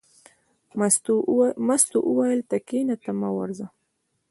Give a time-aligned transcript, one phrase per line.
[1.67, 3.65] مستو وویل: ته کېنه ته مه ورځه.